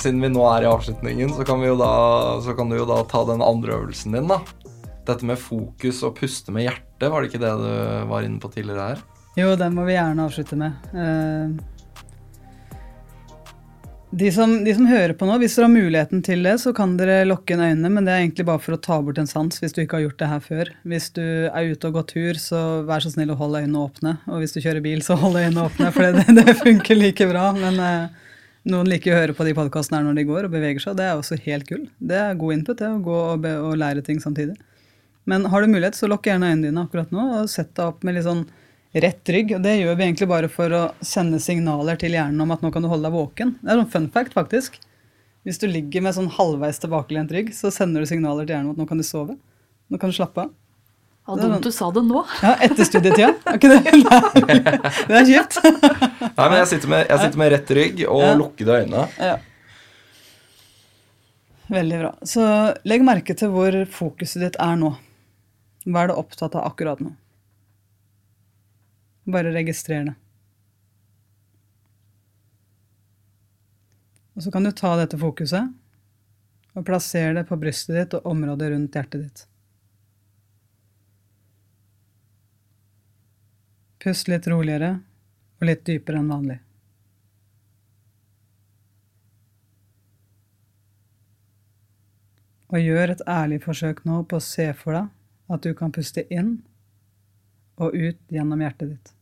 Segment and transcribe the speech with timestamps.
[0.00, 1.90] Siden vi nå er i avslutningen, så kan, da,
[2.40, 4.40] så kan du jo da ta den andre øvelsen din, da.
[5.08, 7.72] Dette med fokus og puste med hjertet, var det ikke det du
[8.08, 9.04] var inne på tidligere her?
[9.38, 10.88] Jo, den må vi gjerne avslutte med.
[10.96, 11.70] Eh,
[14.10, 16.96] De som, de som hører på nå, hvis dere har muligheten til det, så kan
[16.98, 19.60] dere lukke inn øynene, men det er egentlig bare for å ta bort en sans
[19.62, 20.70] hvis du ikke har gjort det her før.
[20.90, 24.16] Hvis du er ute og går tur, så vær så snill å holde øynene åpne.
[24.26, 27.44] Og hvis du kjører bil, så hold øynene åpne, for det, det funker like bra.
[27.54, 28.19] Men eh,
[28.68, 31.06] noen liker å høre på de podkastene her når de går og beveger seg, det
[31.06, 31.86] er også helt gull.
[31.96, 34.58] Det er god input, det, å gå og, og lære ting samtidig.
[35.30, 38.04] Men har du mulighet, så lukk gjerne øynene dine akkurat nå, og sett deg opp
[38.04, 38.44] med litt sånn
[39.04, 39.54] rett rygg.
[39.56, 42.72] Og det gjør vi egentlig bare for å sende signaler til hjernen om at nå
[42.74, 43.56] kan du holde deg våken.
[43.60, 44.80] Det er sånn fun fact, faktisk.
[45.46, 48.76] Hvis du ligger med sånn halvveis tilbakelent rygg, så sender du signaler til hjernen om
[48.76, 49.38] at nå kan du sove.
[49.90, 50.56] Nå kan du slappe av.
[51.28, 52.24] Ja, dumt du sa det nå.
[52.42, 53.34] Ja, etter studietida.
[53.54, 53.92] Ikke det?
[55.10, 55.60] Det er kjipt.
[56.40, 58.34] Nei, men jeg sitter med, jeg sitter med rett rygg og Ja.
[58.38, 59.02] lukkede øyne.
[59.20, 59.36] Ja.
[61.70, 62.10] Veldig bra.
[62.26, 62.42] Så
[62.88, 64.94] legg merke til hvor fokuset ditt er nå.
[65.86, 67.12] Hva er du opptatt av akkurat nå?
[69.30, 70.14] Bare registrer det.
[74.36, 75.68] Og så kan du ta dette fokuset
[76.74, 79.46] og plassere det på brystet ditt og området rundt hjertet ditt.
[84.00, 84.94] Pust litt roligere
[85.60, 86.58] og litt dypere enn vanlig.
[92.70, 95.08] Og gjør et ærlig forsøk nå på å se for deg
[95.50, 96.60] at du kan puste inn
[97.80, 99.16] og ut gjennom hjertet ditt.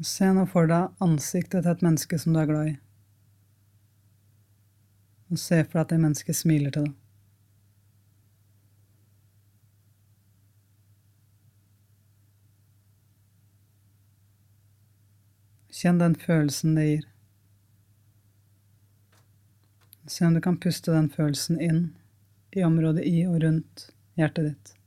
[0.00, 2.74] Se nå for deg ansiktet til et menneske som du er glad i.
[5.32, 6.96] Og se for deg at det mennesket smiler til deg.
[15.78, 17.04] Kjenn den følelsen det gir.
[20.08, 21.84] Se om du kan puste den følelsen inn
[22.56, 24.77] i området i og rundt hjertet ditt.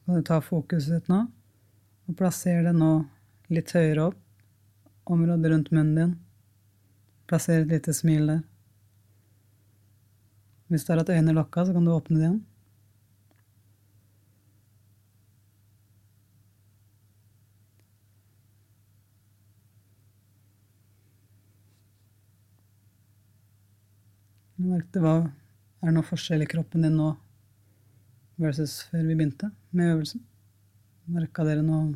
[0.00, 1.20] Så kan du ta fokuset ditt nå
[2.10, 2.90] og plassere det nå
[3.54, 4.18] litt høyere opp,
[5.06, 6.14] området rundt munnen din.
[7.30, 8.40] Plassere et lite smil der.
[10.70, 12.40] Hvis du har hatt øynene lokka, så kan du åpne det igjen.
[24.60, 25.16] Merk det hva
[25.80, 27.14] er noe forskjell i kroppen din nå
[28.40, 30.22] versus før vi begynte med øvelsen?
[31.10, 31.94] Merka dere noe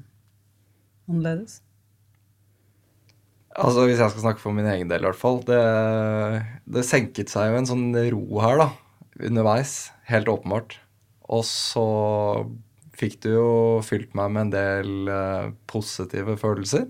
[1.08, 1.60] annerledes?
[3.54, 5.38] Altså, Hvis jeg skal snakke for min egen del, i hvert fall.
[5.46, 5.60] Det,
[6.66, 8.68] det senket seg jo en sånn ro her, da.
[9.22, 9.92] Underveis.
[10.10, 10.80] Helt åpenbart.
[11.30, 11.86] Og så
[12.98, 13.48] fikk du jo
[13.86, 16.88] fylt meg med en del uh, positive følelser.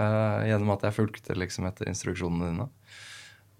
[0.00, 2.68] Uh, gjennom at jeg fulgte liksom etter instruksjonene dine.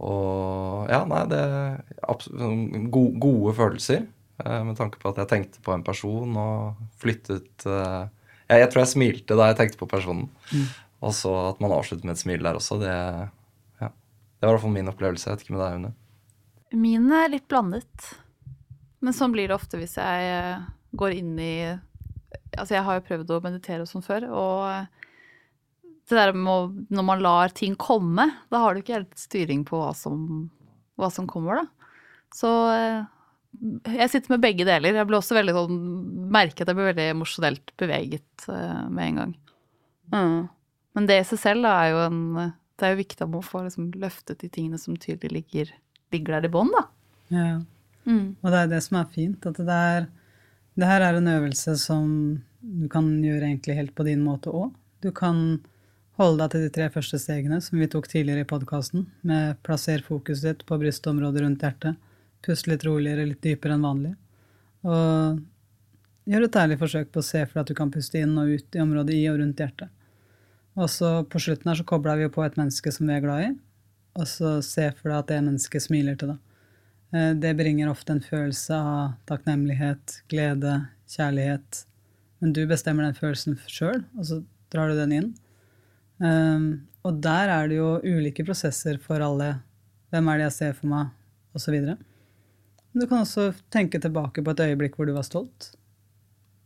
[0.02, 4.08] Og ja, nei, det er sånn go Gode følelser.
[4.42, 8.04] Eh, med tanke på at jeg tenkte på en person og flyttet eh,
[8.48, 10.28] jeg, jeg tror jeg smilte da jeg tenkte på personen.
[11.04, 12.96] Og så at man avslutter med et smil der også, det,
[13.80, 13.88] ja.
[13.90, 15.28] det var i hvert fall min opplevelse.
[15.28, 15.94] Jeg vet ikke med deg, Une.
[16.84, 18.10] Min er litt blandet.
[19.04, 21.56] Men sånn blir det ofte hvis jeg eh, går inn i
[22.54, 24.60] Altså, jeg har jo prøvd å meditere og sånn før, og
[26.06, 29.64] det der med å Når man lar ting komme, da har du ikke helt styring
[29.66, 30.46] på hva som,
[31.00, 31.90] hva som kommer, da.
[32.34, 32.50] Så
[33.60, 34.96] jeg sitter med begge deler.
[34.98, 35.78] Jeg ble også veldig sånn
[36.34, 39.34] Merket at jeg blir veldig emosjonelt beveget uh, med en gang.
[40.14, 40.40] Mm.
[40.94, 42.20] Men det i seg selv er jo en,
[42.78, 45.70] det er jo viktig at man får liksom løftet de tingene som tydelig ligger,
[46.14, 46.84] ligger der i bånn, da.
[47.34, 47.54] Ja.
[48.04, 49.46] Og det er det som er fint.
[49.48, 50.08] At det, er,
[50.78, 52.08] det her er en øvelse som
[52.64, 54.72] du kan gjøre egentlig helt på din måte òg.
[55.04, 55.60] Du kan
[56.20, 60.04] holde deg til de tre første stegene som vi tok tidligere i podkasten, med plasser
[60.06, 61.98] fokuset ditt på brystområdet rundt hjertet.
[62.44, 64.14] Pust litt roligere, litt dypere enn vanlig.
[64.84, 65.42] Og
[66.28, 68.52] gjør et ærlig forsøk på å se for deg at du kan puste inn og
[68.52, 69.92] ut i området i og rundt hjertet.
[70.74, 73.22] Og så på slutten her så kobla vi jo på et menneske som vi er
[73.24, 73.52] glad i,
[74.18, 76.40] og så se for deg at det mennesket smiler til deg.
[77.14, 81.84] Eh, Det bringer ofte en følelse av takknemlighet, glede, kjærlighet.
[82.40, 84.42] Men du bestemmer den følelsen sjøl, og så
[84.74, 85.30] drar du den inn.
[86.18, 89.60] Um, og der er det jo ulike prosesser for alle.
[90.10, 91.14] Hvem er det jeg ser for meg,
[91.54, 91.76] osv.
[92.94, 95.72] Du kan også tenke tilbake på et øyeblikk hvor du var stolt.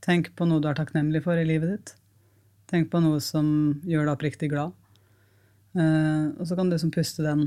[0.04, 1.94] Tenk på noe du er takknemlig for i livet ditt.
[2.68, 3.48] Tenk på noe som
[3.88, 4.76] gjør deg oppriktig glad.
[5.72, 7.46] Eh, og så kan du liksom puste den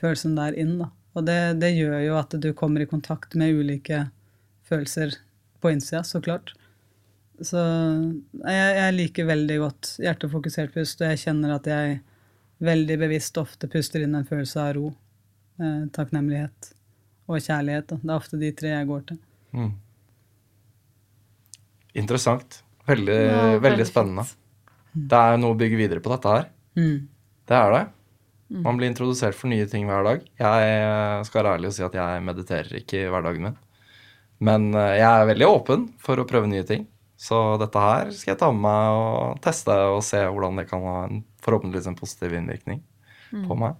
[0.00, 0.78] følelsen der inn.
[0.80, 0.88] Da.
[1.12, 4.06] Og det, det gjør jo at du kommer i kontakt med ulike
[4.64, 5.18] følelser
[5.60, 6.54] på innsida, så klart.
[7.44, 12.00] Så jeg, jeg liker veldig godt hjertefokusert pust, og jeg kjenner at jeg
[12.64, 14.94] veldig bevisst ofte puster inn en følelse av ro,
[15.60, 16.78] eh, takknemlighet
[17.36, 17.88] og kjærlighet.
[17.90, 17.98] Da.
[18.02, 19.18] Det er ofte de tre jeg går til.
[19.56, 19.72] Mm.
[22.02, 22.62] Interessant.
[22.88, 24.24] Veldig, Ja, veldig, spennende.
[24.92, 26.48] Det er noe å bygge videre på dette her.
[26.76, 27.08] Mm.
[27.48, 27.82] Det er det.
[28.52, 28.62] Mm.
[28.66, 30.24] Man blir introdusert for nye ting hver dag.
[30.40, 33.60] Jeg skal være ærlig og si at jeg mediterer ikke i hverdagen min.
[34.42, 36.88] Men eh, jeg er veldig åpen for å prøve nye ting.
[37.22, 40.82] Så dette her skal jeg ta med meg og teste og se hvordan det kan
[40.82, 42.82] ha en forhåpentligvis en positiv innvirkning
[43.46, 43.76] på meg.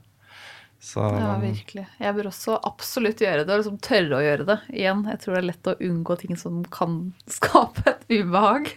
[0.82, 1.19] Så Mm.
[1.20, 1.87] Ja, virkelig.
[1.99, 4.56] Jeg bør også absolutt gjøre det, og liksom tørre å gjøre det.
[4.75, 6.96] Igjen, jeg tror det er lett å unngå ting som kan
[7.38, 8.73] skape et ubehag.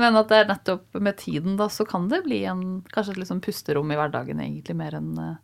[0.00, 3.20] Men at det er nettopp med tiden, da, så kan det bli en, kanskje et
[3.20, 5.36] liksom pusterom i hverdagen, egentlig, mer enn uh,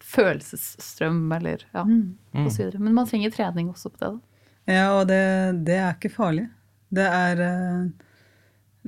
[0.00, 2.80] følelsesstrøm, eller ja, og så videre.
[2.80, 4.42] Men man trenger trening også på det, da.
[4.72, 5.20] Ja, og det,
[5.68, 6.48] det er ikke farlig.
[6.96, 7.84] Det er, uh,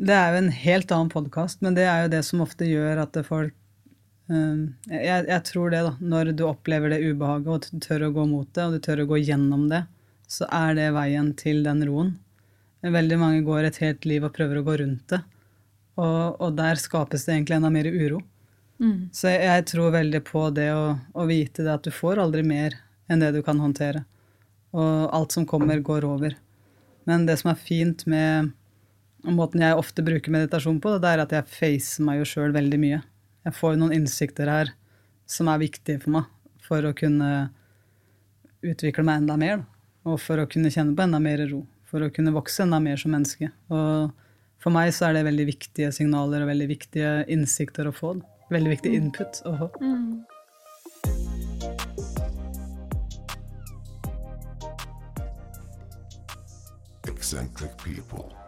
[0.01, 3.05] det er jo en helt annen podkast, men det er jo det som ofte gjør
[3.05, 3.58] at folk
[4.29, 5.93] jeg, jeg tror det, da.
[6.01, 9.05] Når du opplever det ubehaget, og du tør å gå mot det, og du tør
[9.05, 9.85] å gå gjennom det,
[10.29, 12.17] så er det veien til den roen.
[12.85, 15.23] Veldig mange går et helt liv og prøver å gå rundt det,
[15.99, 18.21] og, og der skapes det egentlig enda mer uro.
[19.11, 22.45] Så jeg, jeg tror veldig på det å, å vite det at du får aldri
[22.47, 22.77] mer
[23.11, 24.05] enn det du kan håndtere.
[24.77, 26.37] Og alt som kommer, går over.
[27.09, 28.53] Men det som er fint med
[29.25, 32.79] måten jeg ofte bruker meditasjon på, det er at jeg facer meg jo sjøl veldig
[32.85, 33.01] mye.
[33.47, 34.73] Jeg får noen innsikter her
[35.29, 36.27] som er viktige for meg
[36.69, 37.49] for å kunne
[38.65, 39.63] utvikle meg enda mer.
[40.09, 41.63] Og for å kunne kjenne på enda mer ro.
[41.89, 43.51] For å kunne vokse enda mer som menneske.
[43.73, 44.11] Og
[44.63, 48.17] for meg så er det veldig viktige signaler og veldig viktige innsikter å få.
[48.53, 49.71] Veldig viktig input å få.
[57.09, 58.48] Eccentric people.